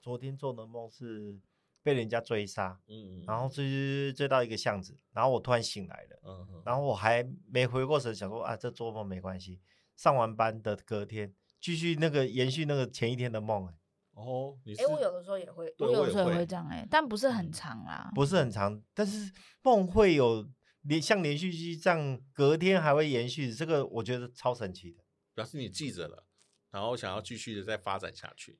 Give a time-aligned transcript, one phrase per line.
[0.00, 1.38] 昨天做的梦是
[1.82, 9.60] 被人家追杀，嗯，然后追追追到一个巷子，然后我突然醒来了，嗯哼，然后我还没回过神，想说啊，这做梦没关系。
[9.96, 13.70] 上完班的隔天，继续那个延续那个前一天的梦，
[14.12, 19.30] 哦，你是，哎，我有的时候也会，我有的时候也会也会这样，哎，但不是很长啦，不是很长，但是
[19.62, 20.48] 梦会有
[20.82, 25.04] 连像连续剧这样，隔天还会延续，这个我觉得超神奇的，
[25.34, 26.24] 表示你记着了，
[26.70, 28.58] 然后想要继续的再发展下去。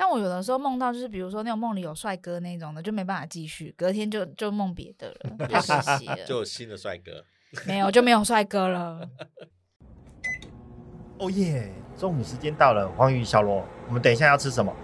[0.00, 6.24] 但我有的时候梦到，就是比如说那种梦里有帅哥那种的，就没办法继续，隔天就就梦别的了，太可惜了。
[6.24, 7.22] 就有新的帅哥，
[7.66, 9.06] 没有就没有帅哥了。
[11.20, 11.70] 哦耶！
[11.98, 14.74] 中午时间到了，黄宇小罗，我们等一下要吃什么？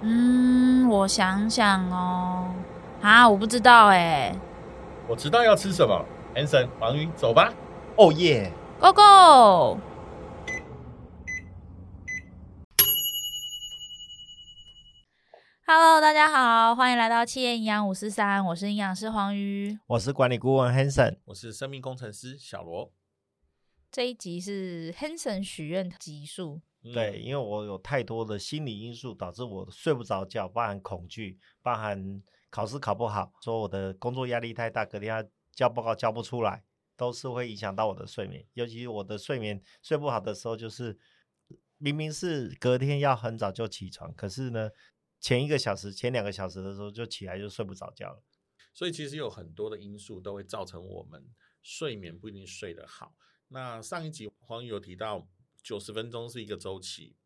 [0.00, 2.50] 嗯，我想想哦，
[3.02, 4.34] 啊，我不知道哎。
[5.06, 6.02] 我知道要吃什么
[6.34, 7.52] ，Hanson，黄宇，走吧。
[7.96, 8.50] 哦耶
[8.80, 9.78] ，Go
[15.66, 22.92] Go！Hello，大家好，欢迎来到企业营养五四三，我是营养师黄瑜，我是管理顾问 Hanson，我是生命工程师小罗。
[23.90, 26.60] 这一集是 Hanson 许愿集数，
[26.94, 36.62] 对，因为我有太多的心理因素导致我睡不着觉，包含恐惧，包含考试考不好，说我的工作压力太大，隔天要交报告交不出来，
[36.96, 40.96] 都是会影响到我的睡眠，尤其我的睡眠睡不好的时候，就是
[41.78, 44.70] 明明是隔天要很早就起床，可是呢。
[45.20, 48.22] 前一个小时、前两个小时的时候就起来就睡不着觉了，
[48.72, 53.16] 所以其实有很多的因素都会造成我们睡眠不一定睡得好。
[53.48, 55.28] 那上一集黄鱼有提到，
[55.62, 57.16] 九十分钟是一个周期，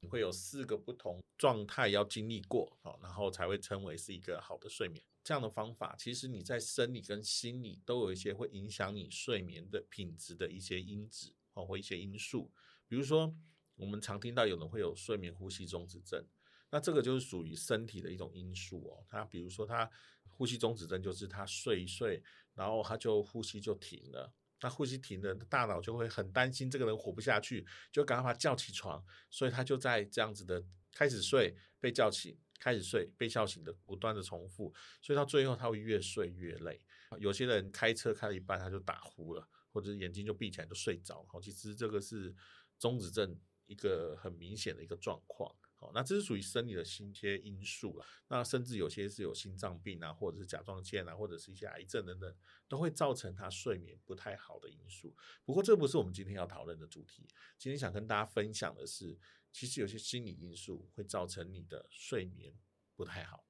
[0.00, 5.02] 你会有四个不同状态要经历过，好然后才会称为是一个好的睡眠。
[5.24, 12.50] 这样的方法，其实你在生理跟心理都有一些会影响你睡眠的品质的一些因子或一些因素。
[12.86, 13.34] 比如说，
[13.76, 16.24] 我们常听到有人会有睡眠呼吸中止症。
[16.70, 19.04] 那这个就是属于身体的一种因素哦。
[19.08, 19.90] 他比如说他
[20.30, 22.22] 呼吸中止症，就是他睡一睡，
[22.54, 24.32] 然后他就呼吸就停了。
[24.60, 29.04] 那呼吸停了，大脑就会很担心这个人活不下去，就赶快把他叫起床。
[29.30, 34.74] 所以他就在这样子的开始睡，被叫醒，开始睡，被叫醒的不断的重复。
[35.00, 36.80] 所以到最后他会越睡越累。
[37.18, 41.24] 有些人开车开了一半他就打呼了，或者眼睛就闭起来就睡着。
[41.28, 42.34] 好，其实这个是
[42.80, 45.54] 中止症一个很明显的一个状况。
[45.80, 48.04] 好，那这是属于生理的心切因素了。
[48.26, 52.34] 那甚至有些是有心脏病啊，或者是甲状腺啊，或者是一些癌症等等，
[52.66, 55.14] 都会造成他睡眠不太好的因素。
[55.44, 57.28] 不过这不是我们今天要讨论的主题。
[57.56, 59.16] 今天想跟大家分享的是，
[59.52, 62.52] 其实有些心理因素会造成你的睡眠
[62.96, 63.46] 不太好。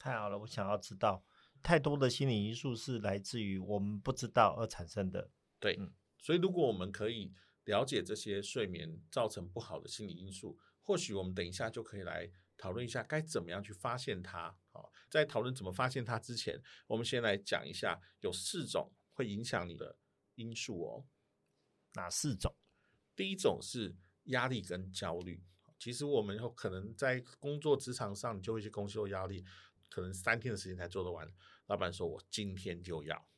[0.00, 1.24] 太好了，我想要知道，
[1.62, 5.30] 太多的心理因素是来自于我们不知道而产生的。
[5.60, 7.32] 对，嗯，所以如果我们可以
[7.66, 10.58] 了解这些睡眠造成不好的心理因素。
[10.82, 14.54] 或许我们等一下就可以来讨论一下该怎么样去发现它。
[14.70, 19.96] 好，在讨论怎么发现它之前，我们先来讲一下有四种会影响你的
[20.34, 21.06] 因素哦。
[21.94, 22.54] 哪四种？
[23.14, 23.94] 第一种是
[24.24, 25.44] 压力跟焦虑。
[25.78, 29.44] 其实我们有可能在工作职场上，你就会去工作压力，
[29.90, 31.28] 可能三天的时间才做得完。
[31.66, 33.28] 老板说我今天就要，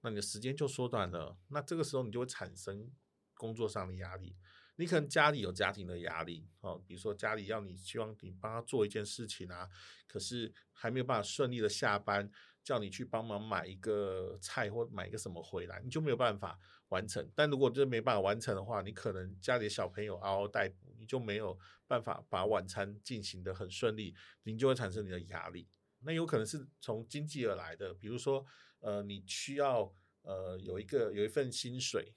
[0.00, 1.38] 那你的时间就缩短了。
[1.48, 2.90] 那这个时候你就会产生
[3.34, 4.36] 工作上的压力。
[4.82, 9.68] 你可能家里有家庭的压力，哦，比如说家里要你希望你帮他做一件事情啊，
[10.08, 12.28] 可是还没有办法顺利的下班，
[12.64, 17.30] 叫你去帮忙买一个菜或买一个什么回来，你就没有办法完成。
[17.32, 21.56] 但如果这没办法完成的话，你可能家里的小朋友嗷嗷待哺，你就没有
[21.86, 25.68] 办法把晚餐进行得很顺利，你就会产生你的压力。
[26.00, 28.44] 那有可能是从经济而来的，比如说，
[28.80, 32.12] 呃，你需要呃有一个有一份薪水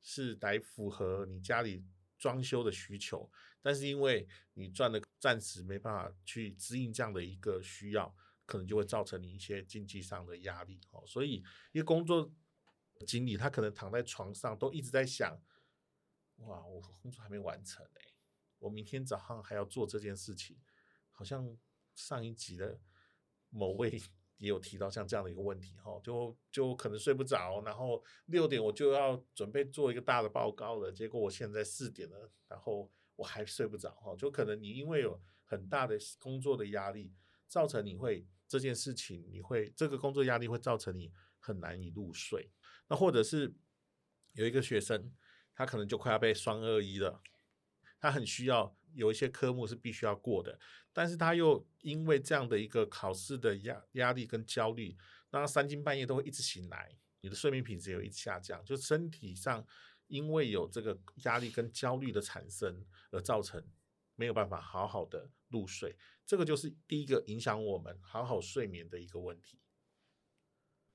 [0.00, 1.84] 是来符合你家里。
[2.18, 3.30] 装修的需求，
[3.62, 8.14] 但是因为你赚的暂时没办法去支应这样的一个需要，
[8.44, 11.02] 可能就会造成你一些经济上的压力哦。
[11.06, 12.30] 所以，一个工作
[13.06, 15.40] 经理他可能躺在床上都一直在想：
[16.38, 18.02] 哇，我工作还没完成哎，
[18.58, 20.58] 我明天早上还要做这件事情。
[21.10, 21.56] 好像
[21.94, 22.80] 上一集的
[23.50, 24.00] 某位。
[24.38, 37.12] 也有提到像这样的一个问题哈，就就可能睡不着，然后六点我就要准备做一个大的报告了，结果我现在四点了，然后我还睡不着哈，就可能你因为有很大的工作的压力，
[37.46, 42.50] 造成你会这件事情，你会这个工作压力会造成你很难以入睡，
[42.88, 43.52] 那或者是
[44.34, 45.12] 有一个学生，
[45.54, 47.20] 他可能就快要被双二一了，
[48.00, 48.74] 他很需要。
[48.94, 50.58] 有一些科目是必须要过的，
[50.94, 54.96] 但是他又因为这样的一个考试的压压力跟焦虑，
[55.30, 59.64] 让他三更半夜都会一直醒来，你的睡眠品质也一直下降，就身体上
[60.06, 63.62] 因为有这个压力跟焦虑的产生而造成
[64.16, 65.94] 没有办法好好的入睡，
[66.26, 69.60] 这个就是第一个影响我们好好睡眠的一个问题。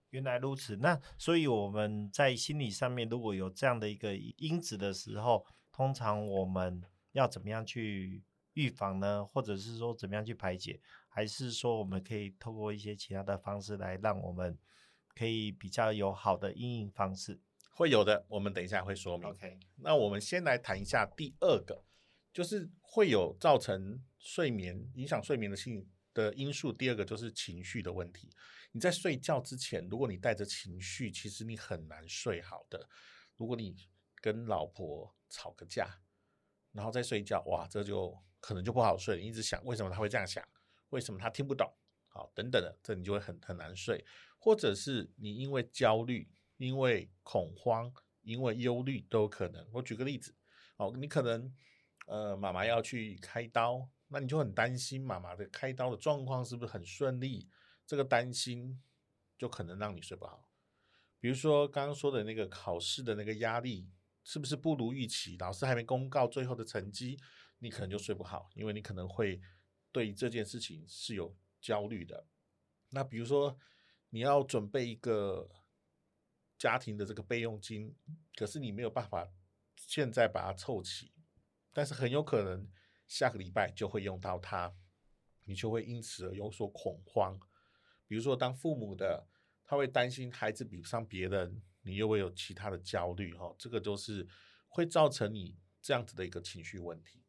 [0.10, 8.22] 原来如此，那所以我们在心理上面如果有这样的一个因子的时候，通常我们要怎么样去
[8.54, 9.26] 预防呢？
[9.26, 10.80] 或者是说怎么样去排解？
[11.08, 14.58] 还是说我们可以透过一些其他的方式来让我们
[15.16, 17.40] 可以比较有好的因应方式？
[17.72, 19.28] 会有的，我们等一下会说明。
[19.30, 21.84] OK，那我们先来谈一下第二个，
[22.32, 26.72] 就是会有造成睡眠影响睡眠的心理的因素。
[26.72, 28.30] 第二个就是情绪的问题。
[28.72, 32.90] 你在睡觉之前，如果你带着情绪，其实你很难睡好的。
[33.38, 33.76] 如果你
[34.22, 36.00] 跟老婆吵个架，
[36.74, 39.22] 然后再睡觉，哇，这就可能就不好睡。
[39.22, 40.46] 你一直想为什么他会这样想，
[40.90, 41.74] 为什么他听不懂，
[42.10, 44.06] 好，等等的，这你就会很很难睡。
[44.38, 46.30] 或者是你因为焦虑。
[46.58, 47.92] 因为恐慌，
[48.22, 49.68] 因为忧虑都有可能。
[49.74, 50.34] 我举个例子，
[50.78, 51.52] 哦，你可能
[52.06, 57.50] 呃妈妈要去开刀，那你就很担心妈妈的开刀的状况是不是很顺利？
[57.86, 58.80] 这个担心
[59.38, 60.48] 就可能让你睡不好。
[61.20, 63.90] 比如说刚刚说的那个考试的那个压力，
[64.24, 65.38] 是不是不如预期？
[65.38, 67.20] 老师还没公告最后的成绩，
[67.60, 69.42] 你可能就睡不好，因为你可能会
[69.92, 72.28] 对这件事情是有焦虑的。
[72.90, 73.58] 那比如说
[74.10, 75.50] 你要准备一个。
[76.56, 77.94] 家庭的这个备用金，
[78.38, 79.28] 可是你没有办法
[79.76, 81.12] 现在把它凑齐，
[81.74, 82.72] 但是很有可能
[83.06, 84.74] 下个礼拜就会用到它，
[85.44, 87.38] 你就会因此而有所恐慌。
[88.08, 89.28] 比如说，当父母的
[89.66, 94.28] 他会担心孩子比不上别人，你又会有其他的焦虑，哈，这个都是
[94.68, 97.24] 会造成你这样子的一个情绪问题。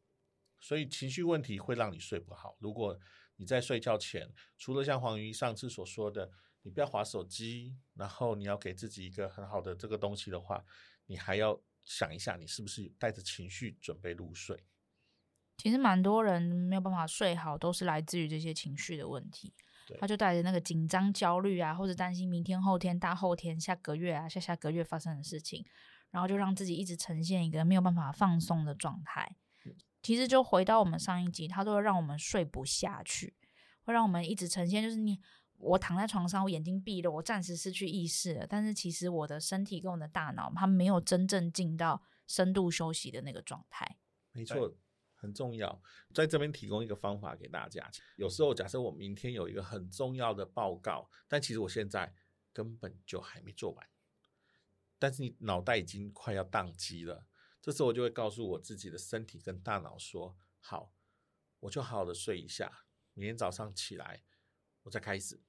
[0.59, 2.57] 所以情绪问题会让你睡不好。
[2.59, 2.99] 如果
[3.35, 6.31] 你在睡觉前，除了像黄鱼上次所说的，
[6.63, 10.65] 你不要滑手机，然后你要给自己一个很好的这个东西的话，
[11.05, 14.65] 你还要想一下，你是不是带着情绪准备入睡？
[15.57, 19.53] 其实蛮多人没有办法睡好，都是来自于这些情绪的问题。
[19.85, 25.65] 对他就带着那个紧张、焦虑啊，或者担心明天、后天、大后天、下个月啊、下下个月发生的事情，
[26.11, 29.35] 然后就让自己一直呈现一个没有办法放松的状态。
[29.65, 33.35] 嗯、其实就回到我们上一集，他都会让我们睡不下去，
[33.83, 35.19] 会让我们一直呈现，就是你。
[35.57, 38.45] 我躺在床上，我眼睛闭了，我暂时失去意识了。
[38.45, 43.95] 但是其实我的身体跟我的大脑，它没有真正进到深度休息的那个状态。
[44.33, 44.75] 没错，
[45.25, 45.81] 很重要。
[46.13, 47.89] 在这边提供一个方法给大家。
[48.15, 52.13] 有时候假设我明天有一个很重要的报告，但其实我现在
[52.53, 53.87] 根本就还没做完，
[54.97, 57.27] 但是你脑袋已经快要宕机了。
[57.61, 60.93] 这时候我就会告诉我自己的身体跟大脑说：“好，
[61.61, 64.23] 我就好好的睡一下，明天早上起来。”
[64.83, 65.41] 我再开始，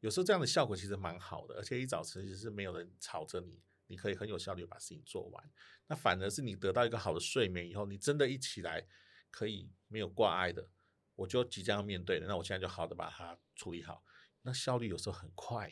[0.00, 5.50] 有时候这样的效果其实蛮好的，而且一早晨其实是没有人吵着你，你可以很有效率把事情做完。
[5.86, 8.82] 那反而是你得到一个好的睡眠以后，你真的一起来
[9.30, 10.66] 可以没有挂碍的，
[11.14, 12.26] 我就即将要面对的。
[12.26, 14.02] 那我现在就好的把它处理好，
[14.40, 15.70] 那效率有时候很快。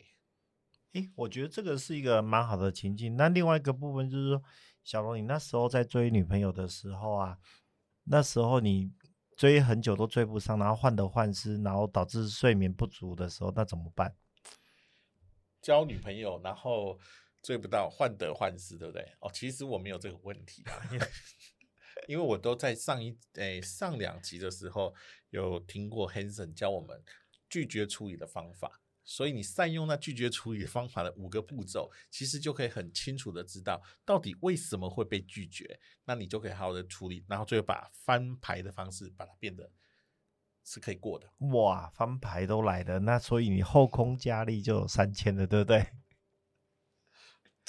[0.91, 3.15] 诶，我觉得这个是一个蛮好的情境。
[3.15, 4.43] 那另外一个部分就是说，
[4.83, 7.39] 小龙，你那时候在追女朋友的时候啊，
[8.03, 8.93] 那时候你。
[9.37, 14.15] 追很久都追不上，然后患得患失，然后导致睡眠不足的时候，那怎么办？
[15.63, 16.99] 交女朋友，然后
[17.41, 19.01] 追不到，患得患失，对不对？
[19.19, 21.07] 哦，其实我没有这个问题啊，因为
[22.07, 24.93] 因为我都在上一诶、欸、上两集的时候
[25.29, 27.03] 有听过 Hanson 教我们
[27.49, 28.81] 拒绝处理的方法。
[29.03, 39.69] 所以你善用那拒绝处理方法的五个步骤，其实就可以很清楚的知道到底为什么会被拒绝，那你就可以好好的处理，然后最后把翻牌的方式把它变得
[40.63, 41.27] 是可以过的。
[41.47, 45.87] 哇，翻牌都来了，那所以你后空加力就有三千了，对不对？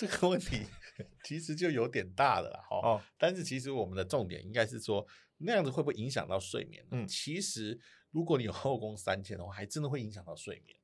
[0.06, 0.66] 这个问题
[1.22, 2.76] 其实就有点大了哈。
[2.78, 5.06] 哦，但是其实我们的重点应该是说，
[5.38, 6.84] 那样子会不会影响到睡眠？
[6.90, 7.80] 嗯，其实
[8.10, 10.76] 如果你有后宫三千的话，还真的会影响到睡眠。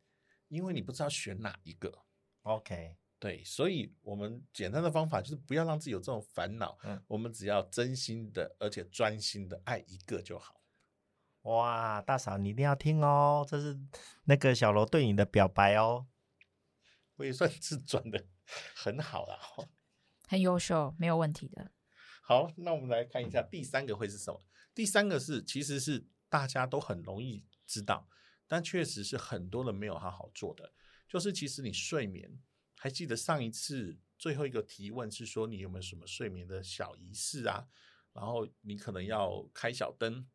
[0.46, 1.92] 因为你不知道选哪一个
[2.42, 10.62] ，OK，对，所以我们简单的方法就是不要让自己有这种烦恼，嗯，我们只要真心的而且专心的爱一个就好。
[11.42, 13.78] 哇，大嫂你一定要听哦，这是
[14.24, 16.06] 那个小罗对你的表白哦，
[17.16, 18.24] 我也算是转的
[18.74, 19.38] 很好啦，
[20.26, 21.70] 很优秀，没有问题的。
[22.22, 24.42] 好，那我们来看一下第三个会是什么？
[24.74, 28.08] 第三个是其实是大家都很容易知道。
[28.50, 30.72] 但确实是很多人没有好好做的，
[31.06, 32.40] 就是其实你睡眠，
[32.78, 37.68] 还记得上一次最后一个提问是说你有没有什么睡眠的小仪式啊？
[38.14, 40.26] 然后你可能要开小灯，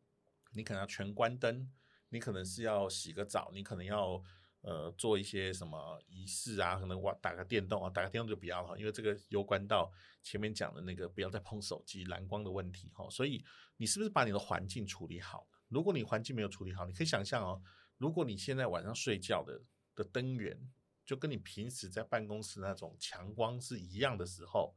[0.52, 1.68] 你可能要全关灯，
[2.10, 4.22] 你可能是要洗个澡，你可能要
[4.64, 6.76] 呃做一些什么仪式啊？
[6.76, 9.92] 可能我打个电动啊，打个电动就不要了，因为这个攸关到
[10.22, 13.08] 前面讲的那个不要再碰手机蓝光的问题哈。
[13.10, 13.44] 所以
[13.76, 15.46] 你是不是把你的环境处理好？
[15.68, 17.62] 如果你环境没有处理好，你可以想象哦，
[17.98, 19.60] 如果你现在晚上睡觉的
[19.94, 20.58] 的灯源
[21.04, 24.74] 就跟你平时在办公室那种强光是一样的时候，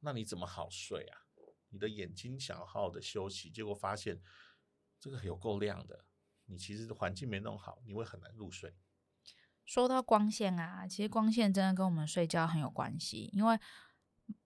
[0.00, 1.18] 那你怎么好睡啊？
[1.68, 4.20] 你的眼睛想要好好的休息，结果发现
[5.00, 6.04] 这个有够亮的，
[6.44, 8.74] 你其实环境没弄好，你会很难入睡。
[9.64, 13.58] 说到光线啊，其实光线真的跟我们睡觉很有关系，因为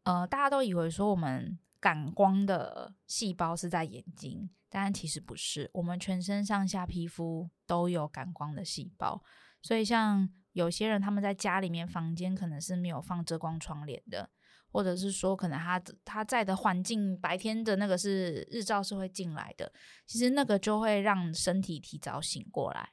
[0.04, 9.22] 呃，大家都以为说我们感光的细胞是在眼睛，但其实不是，我们全身上下皮肤都有感光的细胞。
[9.62, 14.30] 所以像有些人他们在家里面房间可能是没有放遮光窗帘的，
[14.70, 19.72] 或者是说可能他他在的环境白天的那个是日照是会进来的，
[20.06, 22.90] 其实那个就会让身体提早醒过来。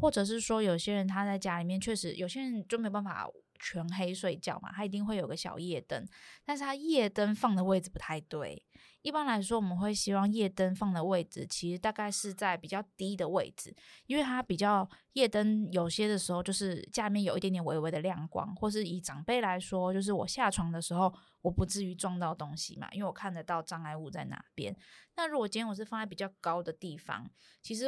[0.00, 3.28] 或者是说，有些人他在家里面确实，有些人就没办法
[3.58, 6.06] 全黑睡觉嘛，他一定会有个小夜灯，
[6.44, 8.64] 但是他夜灯放的位置不太对。
[9.02, 13.74] 一般来说，我们会希望夜灯放的位置其实大概是在比较低的位置，
[14.06, 24.74] 因为它比较夜灯有些的时候就是家里面有一点点微微的亮光，或是以长辈来说，就是我下床的时候我不至于撞到东西嘛，因为我看得到障碍物在哪边。
[25.16, 27.30] 那如果今天我是放在比较高的地方，
[27.62, 27.86] 其实。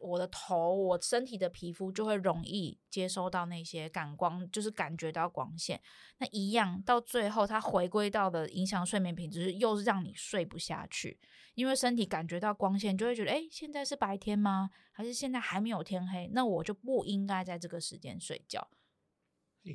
[0.00, 5.80] 我的头，我身体的皮肤就会容易接收到那些感光，就是感觉到光线。
[6.18, 11.20] 那一样到最后，它回归到的影响睡眠品质，又是让你睡不下去，
[11.54, 14.70] 因为身体感觉到光线，就会觉得，哎，现在是白天吗？
[14.90, 16.28] 还是现在还没有天黑？
[16.32, 18.70] 那我就不应该在这个时间睡觉。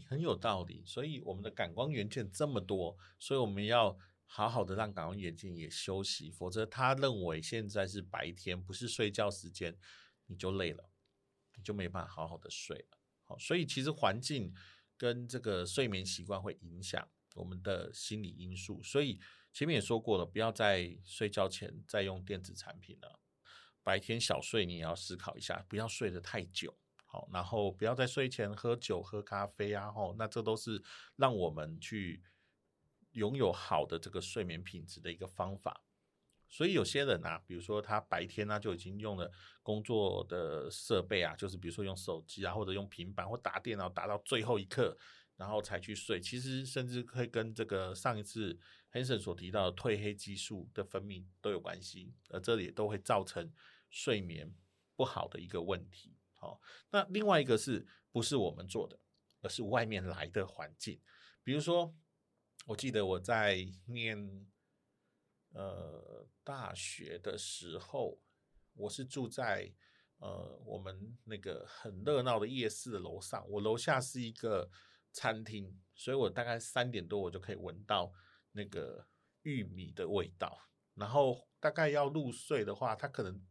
[0.10, 0.84] 很有道理。
[0.86, 9.78] 所以我们的感光元件这么多，所以我们要好好的让感光元件也休息，否则他认为现在是白天，不是睡觉时间。
[10.28, 10.90] 你就累了，
[11.56, 12.98] 你就没办法好好的睡了。
[13.24, 14.54] 好，所以其实环境
[14.98, 18.82] 跟这个睡眠习惯会影响我们的心理因素。
[18.84, 19.20] 所以
[19.52, 23.20] 前面也说过了，不要在睡觉前再用电子产品了。
[23.84, 26.78] 白天小睡你也要思考一下，不要睡得太久。
[27.06, 29.92] 好，然后不要在睡前喝酒、喝咖啡啊。
[29.92, 30.84] 吼，那这都是
[31.16, 32.24] 让我们去
[33.12, 35.84] 拥有好的这个睡眠品质的一个方法。
[36.48, 39.30] 所以有些人啊，比如说他白天呢、啊、就已经用了
[39.62, 44.96] 工作的设备啊，就是比如说用手机啊，或者用平板或打电脑打到最后一刻，
[45.36, 46.22] 然后才去睡。
[46.22, 48.58] 其实甚至会跟这个上一次
[48.94, 53.52] Hanson 所提到的褪黑激素的分泌都有关系，而这里都会造成
[53.90, 54.54] 睡眠
[54.96, 56.16] 不好的一个问题。
[56.36, 56.62] 好，
[56.92, 58.98] 那另外一个是不是我们做的，
[59.42, 61.02] 而是外面来的环境。
[61.44, 61.94] 比如说，
[62.68, 64.48] 我记得我在念。
[65.56, 68.20] 呃，大学的时候，
[68.74, 69.74] 我是住在
[70.18, 74.70] 呃我们那个很热闹的夜市的楼上，我楼下是一个
[75.14, 78.12] 餐厅，所以我大概三点多我就可以闻到
[78.52, 79.08] 那个
[79.44, 80.60] 玉米的味道。
[80.94, 83.42] 然后大概要入睡的话，他可能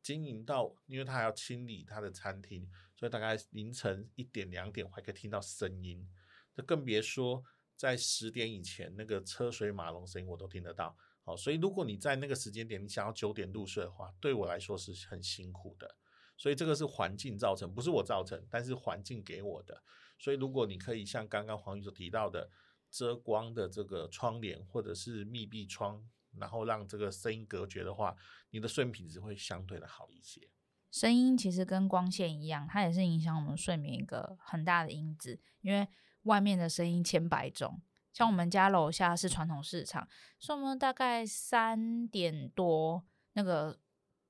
[0.00, 6.08] 经营到，因为他还要清理他的餐厅，所以大概凌晨一点两点我还可以听到声音。
[6.54, 7.42] 这更别说
[7.74, 10.96] 在十点以前，那个车水马龙声音我都听得到。
[11.28, 15.94] 好，所以如果你在那个时间点，你想要九点入睡的话，对我来说是很辛苦的。
[16.38, 19.82] 所以这个是环境造成，不是我造成，但是环境给我的。
[20.18, 22.48] 所以如果你可以像刚刚黄鱼所提到的，
[22.90, 26.02] 遮光的这个窗帘或者是密闭窗，
[26.38, 28.16] 然后让这个声音隔绝的话，
[28.48, 30.48] 你的睡眠品质会相对的好一些。
[30.90, 35.86] 声音其实跟光线一样，它也是影响我们睡眠一个很大的因子，因为
[36.22, 37.82] 外面的声音千百种。
[38.12, 43.78] 像我们家楼下是传统市场，所以我们大概三点多那个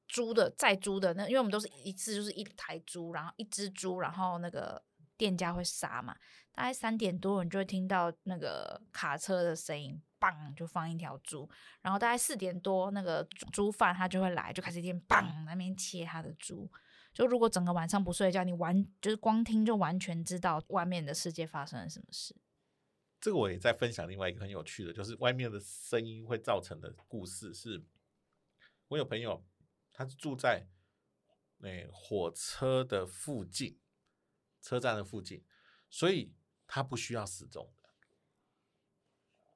[0.06, 4.82] 猪的在猪的那，因为我们都是一次就是一台猪，然后一只猪，然后那个
[5.16, 6.14] 店家会杀嘛，
[6.52, 11.48] 大概三点多你就会听到那个卡车的声音，砰就放一条猪，
[11.80, 16.70] 然后大概四点多那个猪贩他就会来，就开始一边砰那边切他的猪，
[17.12, 22.36] 就如果整个晚上不睡觉，你完就是光听就完全知道外面的世界发生了什么事。
[23.20, 27.84] 这个我也在分享另外一个很有趣的，就是外面的声音会造成的故事是。
[28.90, 29.44] 我有朋友，
[29.92, 30.66] 他是住在
[31.58, 33.78] 那火车的附近，
[34.62, 35.44] 车站的附近，
[35.90, 36.32] 所以
[36.66, 37.90] 他不需要时钟的。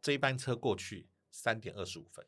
[0.02, 2.26] 这一班车过去三点二十五分，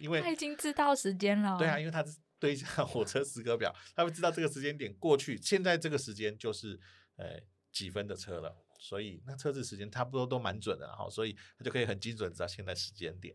[0.00, 1.56] 因为他已经知道时间了。
[1.56, 6.80] 对啊，因为他是对一下火车时刻表，他会知道这个时间点过去，现在这个时间就是
[7.14, 7.40] 呃
[7.70, 8.65] 几分的车了。
[8.86, 13.34] 所以那测试时间差不多都蛮准的，哈，所以他就可以很精准知道现在时间点。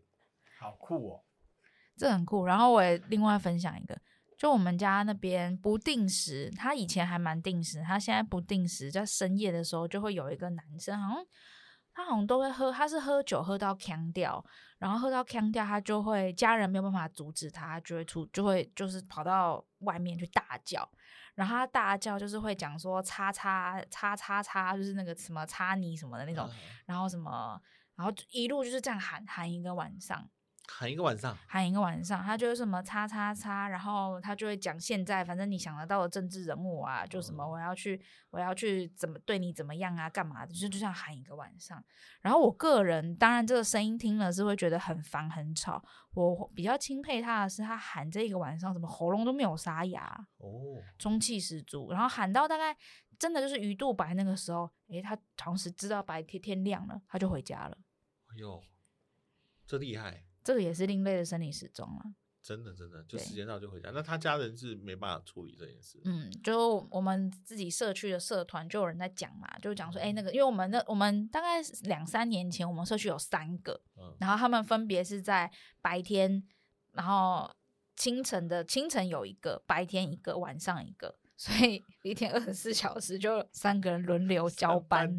[0.58, 1.24] 好酷哦，
[1.94, 2.46] 这很酷。
[2.46, 4.00] 然后我也另外分享一个，
[4.38, 11.26] 就我们家那边不定时，他以前还蛮定时，他现在不定时，在深夜的时候就会有一个男生，好像
[11.94, 14.44] 他好像都会喝，他是喝酒喝到呛掉，
[14.78, 20.88] 然后喝到呛掉，他就会家人没有办法阻止他，就会出就会就是跑到外面去大叫，
[21.34, 26.48] 然后他大叫就是会讲说叉叉叉叉叉，就是那个什么叉你什么的那种，
[26.86, 27.60] 然后什么，
[27.94, 30.28] 然后一路就是这样喊喊一个晚上。
[30.74, 38.00] 喊一个晚上，喊一个晚上，他就是什么叉叉叉，然后他就会讲现在，反正你想得到的政治人物啊，就什么我要去，
[38.30, 41.82] 我要去怎么对你怎么样啊，干嘛的，就就这样喊一个晚上。
[42.20, 45.84] 然后我个人，当然这个声音听了是会觉得很烦很吵。
[46.14, 51.92] 我比较钦佩他的是，他喊这一个晚上，怎么喉咙都没有沙哑哦，中气十足。
[51.92, 52.76] 然后喊到大概
[53.18, 57.78] 真的就是鱼肚白那个时候，诶，他同时知道白天天亮了，他就回家了。
[58.32, 58.62] 哎呦，
[59.66, 60.24] 这厉害！
[60.42, 62.02] 这个也是另类的生理时钟了，
[62.42, 63.90] 真的真的，就时间到就回家。
[63.92, 66.00] 那他家人是没办法处理这件事。
[66.04, 76.42] 嗯，就我们自己社区的社团就有人在讲嘛，就讲说，哎，那个，因为我们那我们大概两三年前，我们社区有三个，嗯，然后他们分别是在白天，
[76.92, 77.48] 然后
[77.94, 85.16] 清晨的清晨有一个，白天一个，晚上一个，所以一天二十四小时就三个人轮流 交班。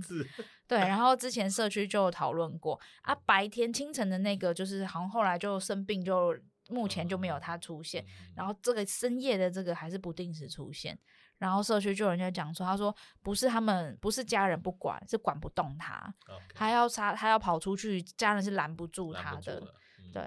[0.74, 6.36] 对， 然后之前社区就有讨论过啊，白天清晨的那个就是好像后来就生病，就
[6.70, 8.04] 目前就没有他出现。
[8.36, 10.98] 然后这个深夜的这个还是不定时出现。
[11.38, 16.14] 然后社区就有人家讲说，他说不是他们，不是家人不管，是管不动他，
[16.56, 19.62] 他要杀，他要跑出去，家人是拦不住他的。
[20.12, 20.24] 对。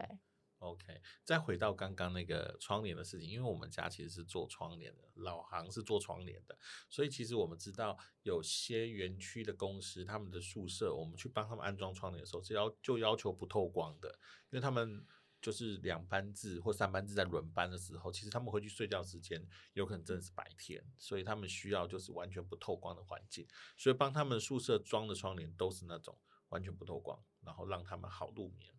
[0.66, 6.58] OK，再回到刚刚那个窗帘的事情，因为我们家其实是做窗帘的，老行是做窗帘的，
[6.90, 14.08] 所以其实我们知道有些园区的公司，他们的宿舍，我们去帮他们安装窗帘的时候，是要就要求不透光的，
[14.50, 15.06] 因为他们
[15.40, 23.46] 就是两班制或三班制在轮班的时候，其实他们回去睡觉时间有可能真的是白天，所以他们需要就是完全不透光的环境，
[23.76, 26.18] 所以帮他们宿舍装的窗帘都是那种
[26.48, 28.74] 完全不透光，然后让他们好入眠。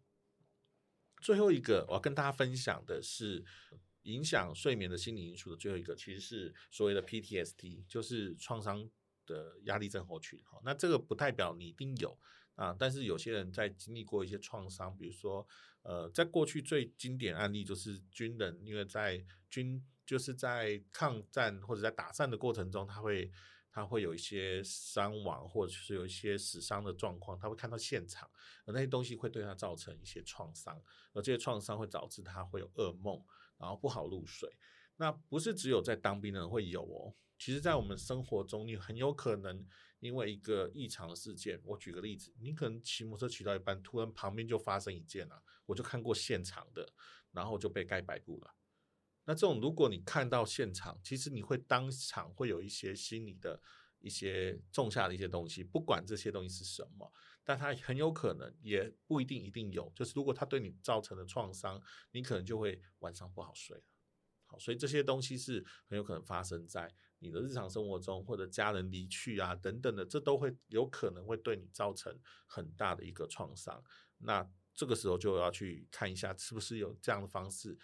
[1.22, 3.44] 最后一个我要跟大家分享的是
[4.04, 8.90] 影响睡眠的心理因素的最后一个，其实是所谓的 PTSD，就是创伤
[9.26, 10.40] 的压力症候群。
[10.44, 12.18] 哈，那这个不代表你一定有
[12.56, 15.48] 啊，但是有些人在经历过一些创伤，比如说
[15.82, 23.32] 呃，在过去最经典案例就是军人，因为在军就是在抗战或者在打仗的过程中，他会。
[23.78, 28.28] 他会有一些伤亡，或者是有一些死伤的状况，他会看到现场，
[28.66, 30.82] 而那些东西会对他造成一些创伤，
[31.14, 33.24] 而这些创伤会导致他会有噩梦，
[33.60, 34.50] 然后不好入睡。
[34.96, 39.64] 那不是只有在当兵的人会有哦，其实在我们生活中，你很有可能
[40.00, 46.92] 因为一个异常的事件，我举个例子，你可能骑摩托车骑到一半，突然旁边就发生一件啊，我就看过现场的，
[47.32, 48.56] 然后就被盖白布了。
[49.28, 53.62] 那这种，如果你看到现场，其实你会当场会有一些心理的
[54.00, 57.12] 一些种下的一些东西，不管这些东西是什么，
[57.44, 59.92] 但它很有可能，也不一定一定有。
[59.94, 63.84] 就是如果它对你造成的创伤，你可能就会晚上不好睡。
[64.46, 73.84] 好，所以这些东西是很有可能发生在你的日常生活中，或者家人离去啊等等的，这都会有可能会对你造成很大的一个创伤。
[74.20, 77.78] 那这个时候就要去看一下，是不是有这样的方式。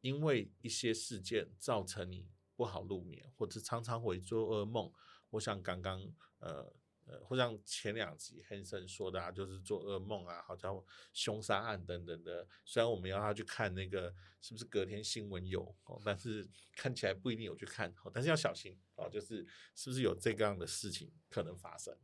[0.00, 4.90] 因为一些事件造成你不好入眠，或者常常会做噩梦。
[5.30, 6.00] 我想刚刚
[6.40, 6.72] 呃
[7.06, 10.82] 呃，或像前两集 Hanson 说的啊，就是做噩梦啊，好像
[11.12, 12.46] 凶杀案等等的。
[12.64, 21.96] 虽然我们要他去看那个是不是隔天新闻有，但是看起来不一定有去看，但是要小心啊，就是是不是有这个样的事情可能发生？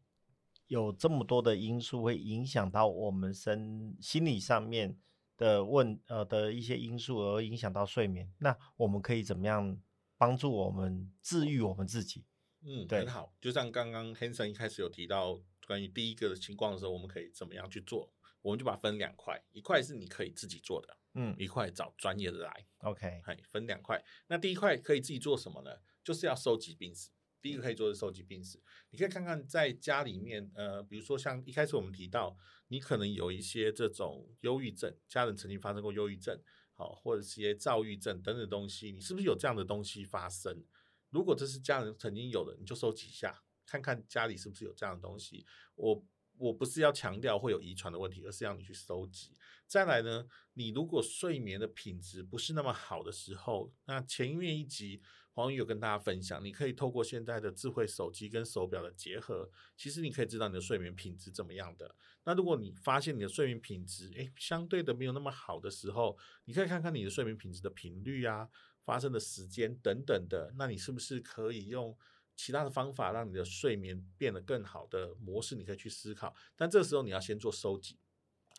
[0.66, 4.98] 有这么多的因素会影响到我们身心理上面。
[5.36, 9.80] 的问呃的一些因素而影响到睡眠，那我们可以怎么样
[10.16, 12.24] 帮助我们治愈我们自己？
[12.62, 13.34] 嗯，对，很好。
[13.40, 18.12] 就像刚刚 Hanson 一开始有提到关于第一个的情况的时候，我们可以怎么样去做？
[18.42, 22.66] 我们就把它分两块，一块是你可以自己做的，嗯，一块找专业的来。
[22.78, 23.20] OK，
[23.50, 24.00] 分两块。
[24.28, 25.70] 那第一块可以自己做什么呢？
[26.04, 27.10] 就是要收集病史。
[27.42, 32.36] 第一个可以做的收集病史，你可以看看在家里面，呃，比如说像一开始我们提到，
[32.68, 36.40] 你可能有一些这种忧郁症，家人曾经发生过忧郁症，
[36.72, 40.64] 好，或者是一些躁郁症等等东西，你是不是有这样的东西发生？
[41.10, 45.46] 如果这是家人曾经有的，你就收集一下，看看家里是不是有这样的东西。
[45.76, 46.04] 我
[46.38, 49.36] 我不是要强调会有遗传的问题，而是让你去收集。
[49.68, 55.00] 再来呢，你如果睡眠的品质不是那么好的时候，那前面一集。
[55.36, 61.94] 黄宇有跟大家分享，你可以透过现在的智慧手机跟手表的结合，其实你可以知道你的睡眠品质怎么样的。
[62.24, 68.48] 那如果你发现你的睡眠品质，诶，相对的没有那么好的时候，你可以看看你的睡眠品质的频率啊，
[68.82, 71.94] 发生的时间等等的，那你是不是可以用
[72.34, 76.34] 其他的方法让你的睡眠变得更好的模式，你可以去思考。
[76.56, 77.98] 但这时候你要先做收集，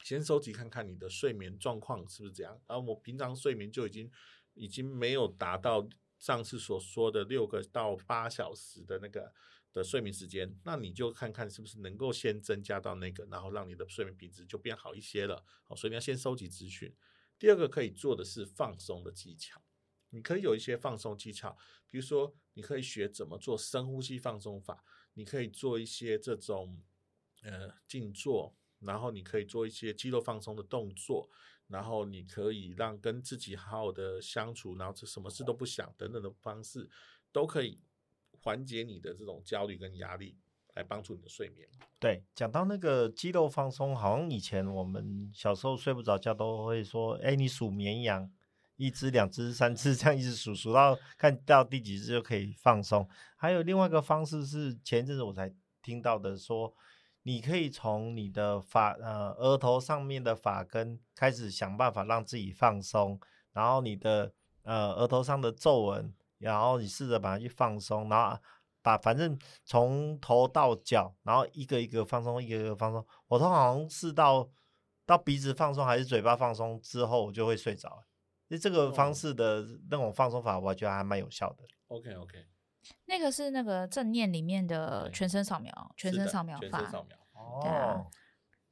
[0.04, 2.62] 先收集看看你的睡眠状况是不是这样。
[2.68, 4.12] 而我平常睡眠就已经
[4.54, 9.34] 已经没有达到上次所说的六个到八小时的那个
[9.74, 15.46] 的睡眠时间，那你就看看是不是能够先增加到那个，然后让你的睡眠品质就变好一些了。
[15.64, 16.94] 好，所以你要先收集资讯。
[17.38, 19.62] 第二个可以做的是放松的技巧。
[20.10, 21.56] 你可以有一些放松技巧，
[21.90, 26.82] 比如说你可以学怎么做深呼吸放松法，你可以做一些这种
[27.44, 31.30] 呃静坐，然后你可以做一些肌肉放松的动作，
[31.68, 36.90] 然后你可以让跟自己好好的相处，然后什么事都不想等等的方式，
[37.32, 37.80] 都可以
[38.42, 40.38] 缓解你的这种焦虑跟压力，
[40.76, 41.68] 来帮助你的睡眠。
[42.00, 48.32] 对，讲到那个肌肉放松，好像以前我们小时候睡不着觉都会说，哎，你数绵羊。
[48.80, 53.10] 一只、两只、三只，这样一直数数到看到第几只就可以放松。
[53.36, 55.52] 还有另外一个方式是前阵子我才
[55.82, 56.72] 听到的，说
[57.28, 63.20] 你可以从你的发呃额头上面的发根开始想办法让自己放松，
[63.52, 64.32] 然后你的
[64.64, 68.40] 呃额头上的皱纹，然后你试着把它去放松，然后
[68.82, 73.06] 把反正从头到脚，然后一个一个放松，一个一个放松。
[73.28, 74.50] 我通常是到
[75.06, 78.06] 到鼻子放松还是嘴巴放松之后，我就会睡着。
[78.62, 81.66] 这个方式的那种放松法，我觉得还蛮有效的。
[81.88, 82.46] OK OK，
[83.06, 86.80] 那个是那个正念里面的全身扫描，全身扫描法。
[87.62, 88.06] 对啊。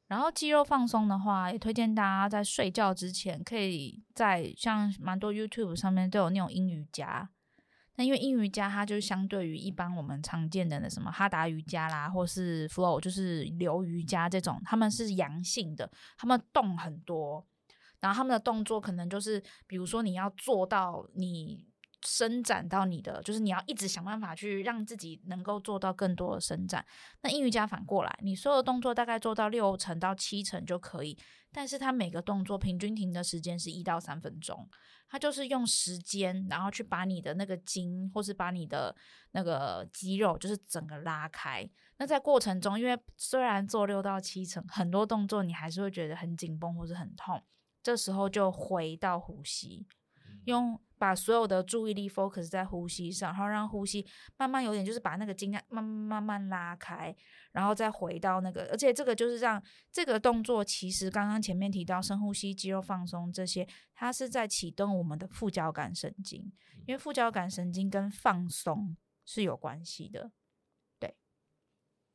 [0.08, 7.28] 然后肌肉放松的话，也推荐大家在睡觉之前，可以在像蛮多 YouTube 上面都有那种阴瑜伽。
[7.96, 17.48] 那因为阴瑜伽它就是相对于一般我们常见的那什么哈达瑜伽啦，或是 Flow 就是流瑜伽这种，他们是阳性的，他们动很多。
[18.02, 21.66] 然后他们的动作可能就是，比如说你要做到你
[22.06, 26.86] 伸展到你的，就是你要一直想办法去让自己能够做到更多的伸展。
[27.22, 31.18] 那英语家反过来，你所有的动作大概做到六成到七成就可以，
[31.52, 34.70] 但是它每个动作平均停的时间是一到三分钟，
[35.10, 38.96] 它就是用时间，然后去把你的那个筋或是把你的
[39.32, 41.68] 那个肌肉就是整个拉开。
[41.98, 47.42] 那在过程中，因为虽然做六到七成，很多动作你还是会觉得很紧绷或是很痛。
[47.82, 49.86] 这时候就回到呼吸，
[50.46, 54.06] 用把所有的注意力 focus 在呼吸上，然后让呼吸
[54.38, 57.14] 慢慢有点就是把那个筋慢慢慢慢拉开，
[57.52, 66.52] 然后再回到那个，而且这个就是让这个动作其实刚刚前面提到深呼吸、肌肉放松这些，它是在启动我们的副交感神经，
[66.88, 70.32] 因为副交感神经跟放松是有关系的。
[70.98, 71.18] 对，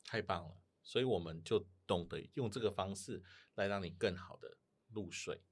[0.05, 3.23] 太棒了，所以我们就懂得用这个方式
[3.57, 4.57] 来让你更好的
[4.89, 5.43] 入睡。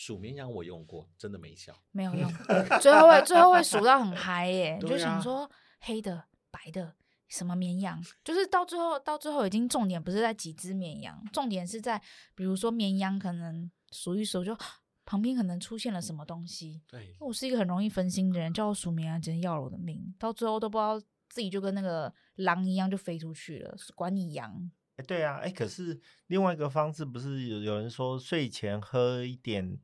[0.00, 2.32] 数绵羊我用过，真的没效，没有用。
[2.80, 6.94] 最后会最后会数到很嗨耶， 就想说黑的、白的
[7.26, 12.00] 什么绵羊，就是到最后到最后已经重点不是在几只绵羊，重点是在
[12.36, 14.56] 比如说绵羊可能数一数就
[15.04, 16.80] 旁边可能出现了什么东西。
[16.86, 20.96] 对，我是一个很容易分心的人，叫我数绵羊真的要了我的命，到最后都不知道
[21.28, 24.70] 自己就跟那个狼一样就飞出去了，管你羊。
[24.98, 29.78] 哎，对啊，哎，可是另外一个方式不是有有人说睡前喝一点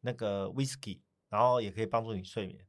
[0.00, 2.66] 那个 whisky，然后也可以帮助你睡眠。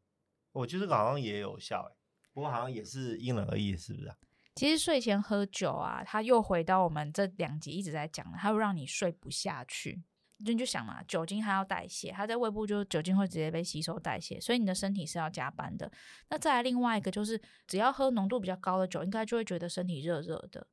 [0.52, 1.96] 我觉得好像也有效，哎，
[2.32, 4.16] 不过好像也是因人而异，是不是啊？
[4.54, 10.04] 其实睡前喝酒啊，它又回到我们这两集一直在讲的，它会让你睡不下去。
[10.38, 15.92] 你就想嘛，酒精它要代谢，它在胃部就酒精会直接被吸收代谢，所以你的身体是要加班的。
[16.30, 20.68] 那再来另外一个就是，只要喝浓度比较高的酒，应该就会觉得身体热热的。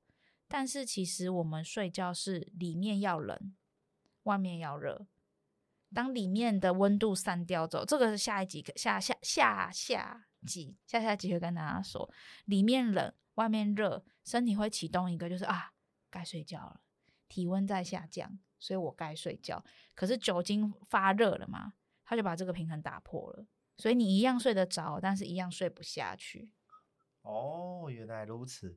[0.49, 3.55] 但是其实我们睡觉是里面要冷，
[4.25, 5.07] 外面要热。
[5.95, 12.13] 当里面的温度散掉之后，这个是下一集下下下下集下下集会跟大家说，
[12.45, 15.73] 里面冷，外面热，身体会启动一个就是啊，
[16.11, 16.81] 该睡觉了，
[17.29, 19.65] 体温在下降，所以我该睡觉。
[19.95, 26.51] 可是酒精发热了嘛，他就把这个平衡打破了，所以你一样睡得着，但是一样睡不下去。
[27.23, 28.77] 哦，原来如此。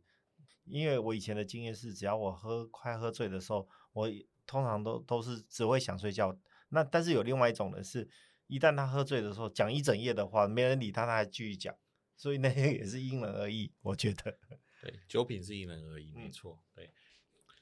[0.69, 4.09] 因为我以前的经验是，只要我喝快喝醉的时候，我
[4.45, 6.37] 通常都都是只会想睡觉。
[6.69, 8.07] 那但是有另外一种人是，
[8.47, 11.75] 一旦他喝醉的时候讲一整夜的话，没人理他，他还继续讲。
[12.15, 14.37] 所以那个也是因人而异，我觉得。
[14.83, 16.61] 对，酒品是因人而异，没错。
[16.75, 16.91] 对，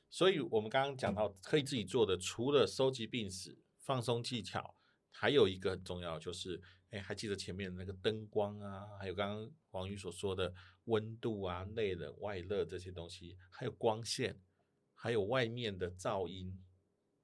[0.09, 4.75] 所以我们刚刚讲到可以自己做的，除了收集病史、放松技巧，
[5.17, 6.61] 还有一个很重要就是。
[6.89, 10.53] 哎，还记得前面那个灯光啊，还有刚刚王宇所说的
[10.85, 14.39] 温度啊、内冷外热这些东西，还有光线，
[14.95, 16.57] 还有外面的噪音，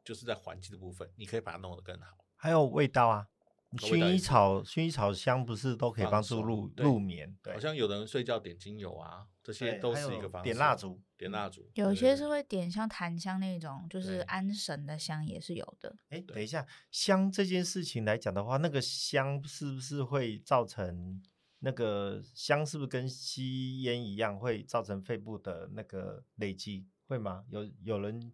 [0.03, 2.25] 就是在环境的部分，你可以把它弄得更好。
[2.35, 3.29] 还有味道啊，
[3.77, 7.35] 薰衣草，薰衣草香不是都可以帮助入入眠？
[7.41, 10.45] 对，好像有的人睡觉点精油啊，这些都是一个方式。
[10.45, 15.95] 点蜡烛，点蜡烛，有些是会点像檀香那种，就是安神的香也是有的。
[16.09, 21.21] 哎，等一下，香这件事情来讲的话，那个香是不是会造成
[21.59, 26.85] 那个香是不是跟吸烟一样，会造成肺部的那个累积？
[27.07, 27.43] 会吗？
[27.49, 28.31] 有有人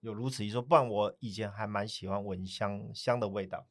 [0.00, 3.66] 有如此一说，不然我以前还蛮喜欢闻香香的味道。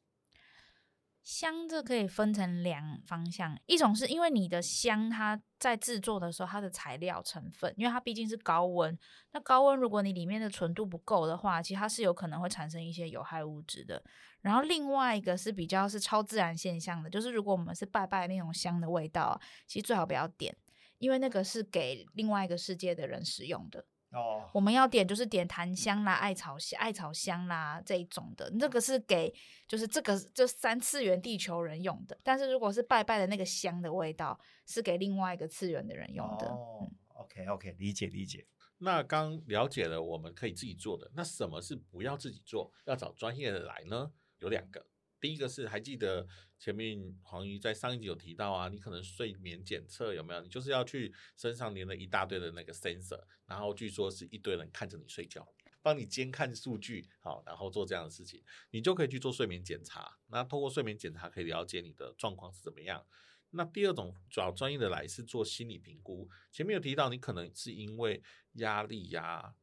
[1.28, 8.98] 香这可以分成两方向，一种是因为你的香，它在制作的时候，它的材料成分，因为它毕竟是高温，
[9.32, 14.02] 那高温如果你里面的纯度不够的话，其实它是有可能会产生一些有害物质的。
[14.40, 20.56] 然后另外一个是比较是超自然现象的，就是如果我们是拜拜那种香的味道，其实最好不要点，
[20.96, 23.84] 因为那个是给另外一个世界的人使用的。
[24.10, 24.50] 哦，oh.
[24.54, 29.34] 我们要点就是点檀香啦、艾草香、艾草香啦这一种的，那个是给
[29.66, 32.18] 就是这个就三次元地球人用的。
[32.22, 36.46] 但是如果是拜拜的那个香的味道，是给另外一个次元的人用的。
[36.48, 38.46] 哦、oh.，OK OK，理解理解。
[38.78, 44.12] 那刚了解了我们可以自己做的，那什么是不要自己做，要找专业的来呢？
[44.38, 44.86] 有两个。
[45.20, 46.26] 第一个是还记得
[46.58, 50.40] 前面黄鱼在上一集有提到啊，你可能睡眠检测有没有？
[50.40, 55.46] 你就是要去身上连了一大堆的那个 sensor，然后据说是一堆人看着你睡觉，
[55.82, 60.18] 帮你监看数据，好，然后做这样的事情，你就可以去做睡眠检查。
[60.28, 63.04] 那通过睡眠检查可以了解你的状况是怎么样。
[63.50, 68.22] 那第二种找专业的来是做心理评估，前面有提到你可能是因为
[68.54, 69.54] 压力呀、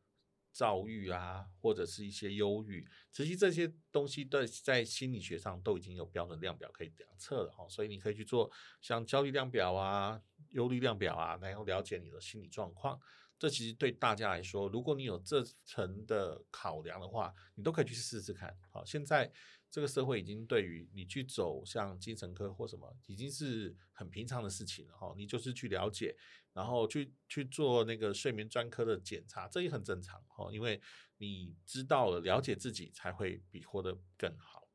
[0.55, 8.49] 躁郁啊，或者是一些忧郁，其实这些东西在在心理学上都已经有标准量表可以量测了哈，所以你可以去做
[8.81, 12.97] 像焦虑量表啊、忧虑量表啊，然后了解你的心理状况。
[13.37, 18.57] 这其实对大家来说，如果你有这层的考量的话，你都可以去试试看。
[18.71, 19.29] 好，现在
[19.75, 25.13] 这个社会已经对于你去走像精神科或什么，已经是很平常的事情了哈。
[25.17, 26.15] 你就是去了解。
[26.53, 30.81] 然后去去做那个睡眠专科的检查，这也很正常哈，因为
[31.17, 34.65] 你知道了，了解自己，才会比活得更好。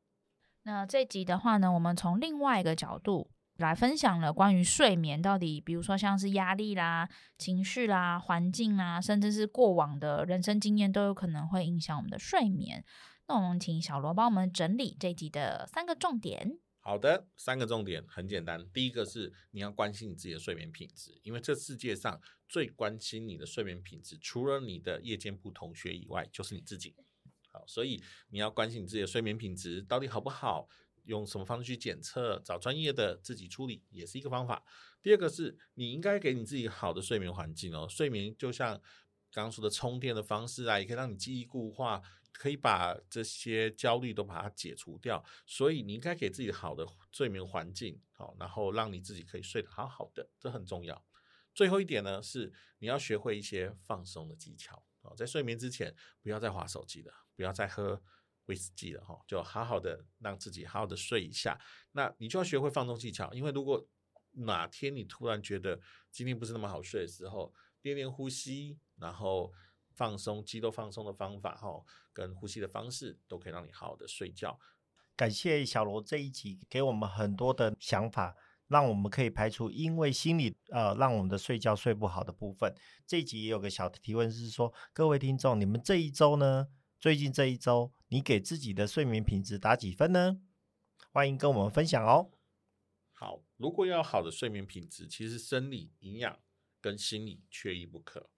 [0.61, 7.09] 那这集的话呢，我们从另外一个角度来分享了关于睡眠到底，比如说像是压力啦、
[7.39, 12.85] 情绪啦、环境啦，甚至是过往的人生经验，都有可能会影响我们的睡眠。
[13.31, 16.59] 那我们请小罗帮我们整理这集的三个重点。
[16.81, 18.69] 好的，三个重点很简单。
[18.73, 26.93] 第一个是你要关心你自己的睡眠品质，因为这世界上最关心你的睡眠品质，除了你的夜间部同学以外，就是你自己。
[27.53, 30.67] 好，所以你要关心你自己的睡眠品质到底好不好，
[31.05, 34.61] 用什么方式去检测，找专业的自己处理也是一个方法。
[35.01, 38.73] 第二个是你应该给你自己好的睡眠环境哦，睡眠就像
[39.31, 42.01] 刚刚说的充电的方式啊，也可以让你记忆固化。
[42.33, 51.05] 可以把这些焦虑都把它解除掉，所以你应该给自己好的睡眠环境，好，然后让你自己可以睡得好好的，这很重要。
[51.53, 54.81] 最后一点呢，是你要学会一些放松的技巧，
[55.15, 58.01] 在睡眠之前不要再滑手机了，不要再喝
[58.45, 61.59] 威士忌了，哈，就好好的让自己好好的睡一下。
[61.91, 63.85] 那你就要学会放松技巧，因为如果
[64.31, 65.79] 哪天你突然觉得
[66.11, 69.53] 今天不是那么好睡的时候，练练呼吸，然后。
[69.93, 74.59] 放松肌肉放松的方法，哈，跟呼吸的方式都可以让你好好的睡觉。
[75.15, 78.35] 感谢小罗这一集给我们很多的想法，
[78.67, 82.73] 让我们可以排除因为心理呃让我们的睡觉睡不好的部分。
[83.05, 90.41] 这一集也有个小的提问是说，各位听众，你们这一周呢，最近这一周，你给自己的睡眠品质打几分呢？
[91.11, 92.31] 欢迎跟我们分享哦。
[93.11, 96.39] 好，如果要好的睡眠品质，其实生理、营养
[96.79, 98.29] 跟心理缺一不可。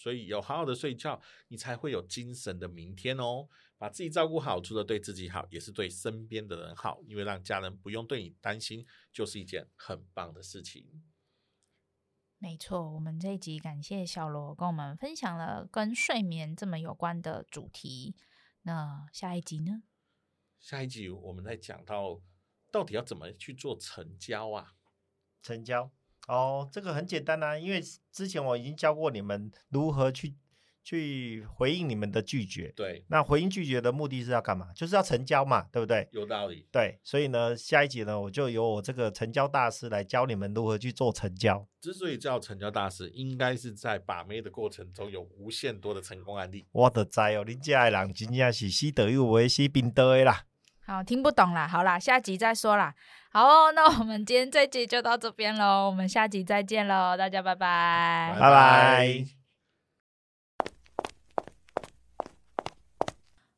[0.00, 3.46] 所以有好好的睡觉，你才会有精神的明天哦。
[3.76, 7.02] 把自己照顾好，除了对自己好，也是对身边的人好。
[7.06, 11.02] 因为让家人不用对你担心，就是一件很棒的事情。
[12.38, 18.16] 没错，我们这一集感谢小罗跟我们分享了跟睡眠这么有关的主题。
[18.62, 19.82] 那下一集呢？
[20.58, 22.22] 下一集我们再讲到
[22.72, 24.72] 到底要怎么去做成交啊？
[25.42, 25.90] 成交。
[26.28, 30.34] 哦，这个很简单啊，因为之前我已经教过你们如何去
[30.82, 32.72] 去回应你们的拒绝。
[32.76, 34.72] 对，那回应拒绝的目的是要干嘛？
[34.72, 36.08] 就是要成交嘛，对不对？
[36.12, 36.66] 有道理。
[36.70, 41.66] 对，所以呢，下一集呢，我就由我这个成交大师来教你们如何去做成交。
[41.80, 46.66] 之所以叫成交大师，应该是在把妹的过程中有无限多的成功案例。
[46.72, 50.46] 我的灾哦，你家的人真正是死得又为，死病得的啦。
[50.90, 52.92] 哦，听不懂啦，好啦，下集再说啦。
[53.32, 59.24] 好、哦，那我们今天这集就到这边喽，我们下集再见喽，大家拜拜，拜拜。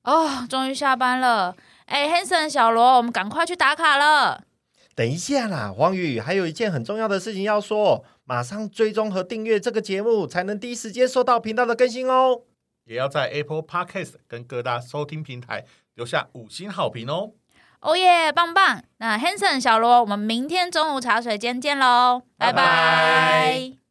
[0.03, 4.45] 哦，终于下班了，哎，Hanson 小罗，我们赶快去打卡了。
[4.95, 12.43] 等一下啦，黄宇，还有一件很重要的事情要说，马上追踪和订阅这个节目，才能第一时间收到频道的更新哦。
[12.85, 15.65] 也要在 Apple Podcast 跟各大收听平台。
[15.95, 17.33] 留下五星好评哦！
[17.81, 18.83] 哦耶，棒棒！
[18.99, 23.82] 那 Hanson 小罗，我们明天中午茶水间见喽，拜拜。